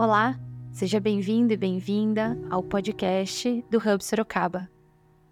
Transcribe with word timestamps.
Olá, 0.00 0.38
seja 0.70 1.00
bem-vindo 1.00 1.52
e 1.52 1.56
bem-vinda 1.56 2.38
ao 2.48 2.62
podcast 2.62 3.64
do 3.68 3.78
Hub 3.78 4.04
Sorocaba. 4.04 4.70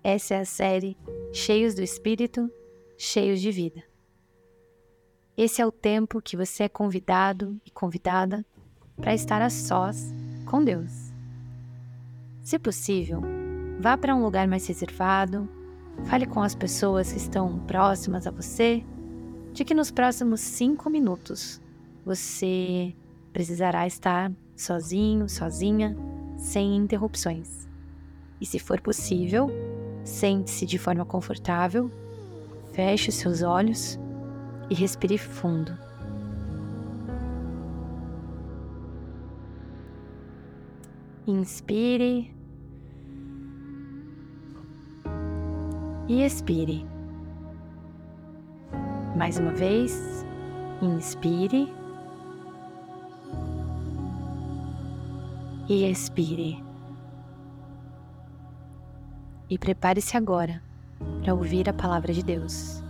Essa 0.03 0.35
é 0.35 0.41
a 0.41 0.45
série 0.45 0.99
Cheios 1.33 1.73
do 1.73 1.83
Espírito, 1.83 2.51
Cheios 2.99 3.41
de 3.41 3.53
Vida. 3.53 3.85
Esse 5.37 5.63
é 5.63 5.67
o 5.67 5.71
tempo 5.71 6.21
que 6.21 6.37
você 6.37 6.65
é 6.65 6.69
convidado 6.69 7.57
e 7.65 7.71
convidada 7.71 8.45
para 8.97 9.15
estar 9.15 9.41
a 9.41 9.51
sós 9.51 10.13
com 10.45 10.65
Deus. 10.65 11.13
Se 12.43 12.59
possível, 12.59 13.23
vá 13.79 13.97
para 13.97 14.17
um 14.17 14.25
lugar 14.25 14.49
mais 14.49 14.67
reservado, 14.67 15.49
fale 16.07 16.27
com 16.27 16.43
as 16.43 16.57
pessoas 16.57 17.13
que 17.13 17.19
estão 17.19 17.61
próximas 17.69 18.27
a 18.27 18.33
você, 18.33 18.85
de 19.53 19.65
que 19.65 19.75
nos 19.75 19.93
próximos 19.93 20.41
cinco 20.41 20.91
minutos 20.91 21.63
você 22.05 22.93
precisará 23.33 23.87
estar 23.87 24.33
sozinho, 24.57 25.29
sozinha, 25.29 25.97
sem 26.39 26.75
interrupções. 26.77 27.69
E 28.41 28.47
se 28.47 28.59
for 28.59 28.81
possível, 28.81 29.51
sente-se 30.05 30.65
de 30.67 30.79
forma 30.79 31.05
confortável, 31.05 31.91
feche 32.73 33.11
os 33.11 33.17
seus 33.17 33.43
olhos 33.43 33.99
e 34.71 34.75
respire 34.75 35.19
fundo. 35.19 35.77
Inspire 41.27 42.33
e 46.09 46.23
expire. 46.23 46.87
Mais 49.17 49.39
uma 49.39 49.53
vez, 49.53 50.25
inspire 50.81 51.73
e 55.69 55.85
expire. 55.91 56.63
E 59.49 59.59
prepare-se 59.59 60.17
agora 60.17 60.63
para 61.23 61.35
ouvir 61.35 61.69
a 61.69 61.73
palavra 61.73 62.13
de 62.13 62.23
Deus. 62.23 62.83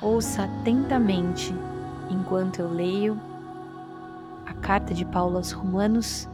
Ouça 0.00 0.44
atentamente 0.44 1.54
enquanto 2.10 2.60
eu 2.60 2.72
leio 2.72 3.20
a 4.46 4.54
carta 4.54 4.94
de 4.94 5.04
Paulo 5.04 5.36
aos 5.36 5.52
Romanos, 5.52 6.28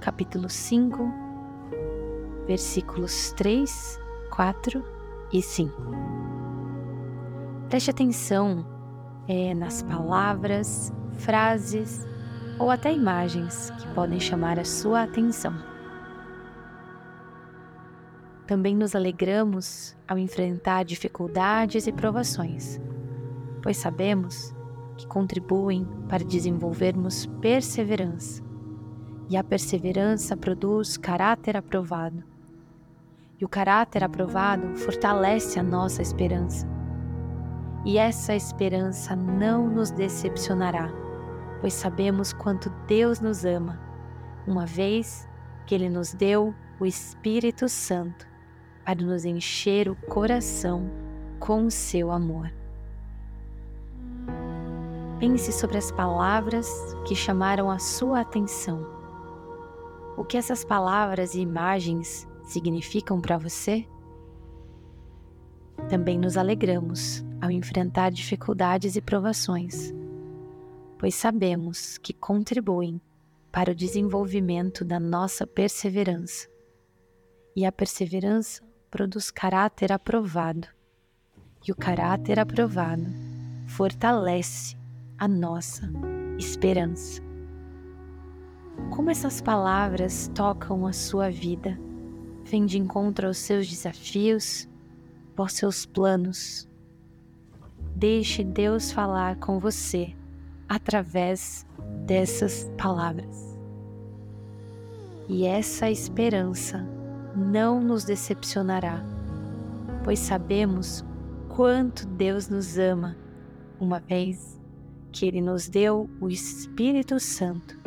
capítulo 0.00 0.48
5, 0.48 1.12
versículos 2.46 3.32
3, 3.32 4.00
4 4.30 4.84
e 5.32 5.42
5. 5.42 5.82
Preste 7.68 7.90
atenção 7.90 8.64
é, 9.26 9.54
nas 9.54 9.82
palavras, 9.82 10.92
frases 11.14 12.06
ou 12.58 12.70
até 12.70 12.92
imagens 12.92 13.70
que 13.78 13.86
podem 13.88 14.18
chamar 14.18 14.58
a 14.58 14.64
sua 14.64 15.02
atenção. 15.02 15.54
Também 18.46 18.76
nos 18.76 18.94
alegramos 18.94 19.96
ao 20.06 20.18
enfrentar 20.18 20.84
dificuldades 20.84 21.86
e 21.86 21.92
provações, 21.92 22.80
pois 23.62 23.76
sabemos 23.76 24.54
que 24.96 25.06
contribuem 25.06 25.86
para 26.08 26.24
desenvolvermos 26.24 27.26
perseverança, 27.40 28.42
e 29.28 29.36
a 29.36 29.42
perseverança 29.42 30.36
produz 30.36 30.96
caráter 30.96 31.56
aprovado. 31.56 32.22
E 33.38 33.44
o 33.44 33.48
caráter 33.48 34.02
aprovado 34.04 34.76
fortalece 34.76 35.58
a 35.58 35.62
nossa 35.62 36.00
esperança. 36.00 36.66
E 37.84 37.98
essa 37.98 38.34
esperança 38.34 39.14
não 39.14 39.68
nos 39.68 39.90
decepcionará 39.90 41.05
pois 41.60 41.74
sabemos 41.74 42.32
quanto 42.32 42.70
Deus 42.86 43.20
nos 43.20 43.44
ama, 43.44 43.80
uma 44.46 44.66
vez 44.66 45.28
que 45.66 45.74
Ele 45.74 45.88
nos 45.88 46.12
deu 46.12 46.54
o 46.78 46.86
Espírito 46.86 47.68
Santo 47.68 48.26
para 48.84 49.02
nos 49.04 49.24
encher 49.24 49.88
o 49.88 49.96
coração 49.96 50.90
com 51.40 51.66
o 51.66 51.70
seu 51.70 52.10
amor. 52.10 52.52
Pense 55.18 55.50
sobre 55.50 55.78
as 55.78 55.90
palavras 55.90 56.68
que 57.06 57.14
chamaram 57.14 57.70
a 57.70 57.78
sua 57.78 58.20
atenção. 58.20 58.86
O 60.16 60.24
que 60.24 60.36
essas 60.36 60.64
palavras 60.64 61.34
e 61.34 61.40
imagens 61.40 62.28
significam 62.44 63.20
para 63.20 63.38
você? 63.38 63.86
Também 65.88 66.18
nos 66.18 66.36
alegramos 66.36 67.24
ao 67.40 67.50
enfrentar 67.50 68.10
dificuldades 68.10 68.96
e 68.96 69.00
provações 69.00 69.94
pois 71.06 71.14
sabemos 71.14 71.98
que 71.98 72.12
contribuem 72.12 73.00
para 73.52 73.70
o 73.70 73.74
desenvolvimento 73.76 74.84
da 74.84 74.98
nossa 74.98 75.46
perseverança. 75.46 76.48
E 77.54 77.64
a 77.64 77.70
perseverança 77.70 78.60
produz 78.90 79.30
caráter 79.30 79.92
aprovado, 79.92 80.66
e 81.64 81.70
o 81.70 81.76
caráter 81.76 82.40
aprovado 82.40 83.04
fortalece 83.68 84.76
a 85.16 85.28
nossa 85.28 85.88
esperança. 86.38 87.22
Como 88.90 89.08
essas 89.08 89.40
palavras 89.40 90.28
tocam 90.34 90.88
a 90.88 90.92
sua 90.92 91.30
vida, 91.30 91.78
vem 92.42 92.66
de 92.66 92.78
encontro 92.78 93.28
aos 93.28 93.38
seus 93.38 93.68
desafios, 93.68 94.68
aos 95.36 95.52
seus 95.52 95.86
planos. 95.86 96.68
Deixe 97.94 98.42
Deus 98.42 98.90
falar 98.90 99.36
com 99.36 99.60
você 99.60 100.12
através 100.68 101.66
dessas 102.06 102.70
palavras. 102.76 103.56
E 105.28 105.44
essa 105.44 105.90
esperança 105.90 106.86
não 107.34 107.80
nos 107.80 108.04
decepcionará, 108.04 109.04
pois 110.04 110.18
sabemos 110.18 111.04
quanto 111.48 112.06
Deus 112.06 112.48
nos 112.48 112.78
ama, 112.78 113.16
uma 113.80 113.98
vez 113.98 114.60
que 115.10 115.26
Ele 115.26 115.40
nos 115.40 115.68
deu 115.68 116.08
o 116.20 116.28
Espírito 116.28 117.18
Santo 117.18 117.78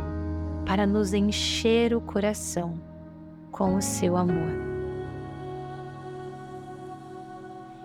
para 0.66 0.86
nos 0.86 1.14
encher 1.14 1.96
o 1.96 2.02
coração 2.02 2.80
com 3.52 3.76
o 3.76 3.82
seu 3.82 4.18
amor. 4.18 4.70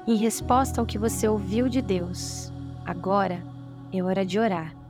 Em 0.06 0.16
resposta 0.16 0.80
ao 0.80 0.86
que 0.86 0.98
você 0.98 1.26
ouviu 1.26 1.68
de 1.68 1.80
Deus, 1.80 2.52
agora 2.84 3.42
é 3.90 4.02
hora 4.02 4.26
de 4.26 4.38
orar 4.38 4.83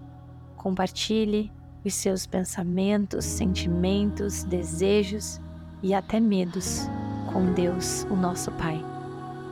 Compartilhe 0.64 1.52
os 1.84 1.92
seus 1.92 2.26
pensamentos, 2.26 3.26
sentimentos, 3.26 4.44
desejos 4.44 5.38
e 5.82 5.92
até 5.92 6.18
medos 6.18 6.88
com 7.30 7.52
Deus, 7.52 8.04
o 8.04 8.16
nosso 8.16 8.50
Pai. 8.52 8.82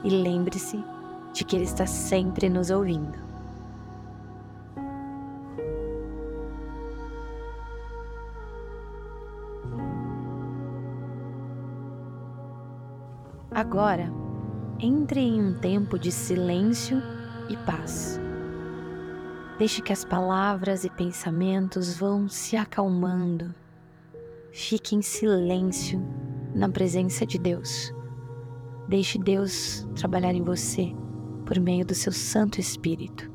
E 0.03 0.09
lembre-se 0.09 0.83
de 1.35 1.45
que 1.45 1.55
Ele 1.55 1.67
está 1.67 1.85
sempre 1.85 2.49
nos 2.49 2.71
ouvindo. 2.71 3.19
Agora, 13.51 14.11
entre 14.81 15.21
em 15.21 15.43
um 15.43 15.59
tempo 15.61 15.99
de 15.99 16.11
silêncio 16.11 17.03
e 17.51 17.57
paz. 17.67 18.22
Deixe 19.63 19.81
que 19.81 19.93
as 19.93 20.05
palavras 20.05 20.83
e 20.83 20.91
pensamentos 20.91 21.97
vão 21.97 22.29
se 22.29 22.57
acalmando. 22.57 23.55
Fique 24.51 24.97
em 24.97 25.01
silêncio 25.01 26.03
na 26.53 26.69
presença 26.69 27.25
de 27.25 27.39
Deus. 27.39 27.95
Deixe 28.89 29.21
Deus 29.21 29.87
trabalhar 29.95 30.35
em 30.35 30.43
você 30.43 30.93
por 31.47 31.61
meio 31.61 31.87
do 31.87 31.95
seu 31.95 32.11
Santo 32.11 32.59
Espírito. 32.59 33.32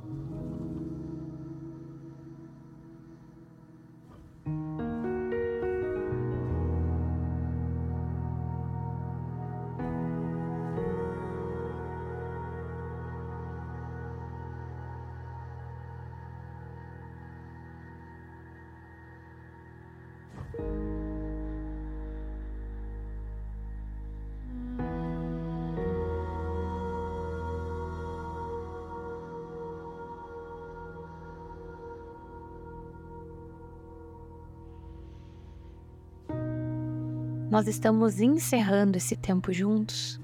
Nós 37.50 37.66
estamos 37.66 38.20
encerrando 38.20 38.98
esse 38.98 39.16
tempo 39.16 39.52
juntos, 39.52 40.20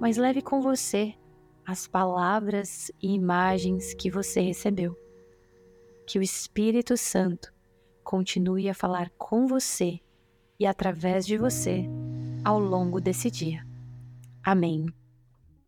mas 0.00 0.16
leve 0.16 0.42
com 0.42 0.60
você 0.60 1.14
as 1.64 1.86
palavras 1.86 2.90
e 3.00 3.14
imagens 3.14 3.94
que 3.94 4.10
você 4.10 4.40
recebeu. 4.40 4.94
Que 6.04 6.18
o 6.18 6.22
Espírito 6.22 6.96
Santo 6.96 7.52
continue 8.08 8.70
a 8.70 8.74
falar 8.74 9.10
com 9.18 9.46
você 9.46 10.00
e 10.58 10.64
através 10.64 11.26
de 11.26 11.36
você 11.36 11.84
ao 12.42 12.58
longo 12.58 13.02
desse 13.02 13.30
dia. 13.30 13.66
Amém. 14.42 14.86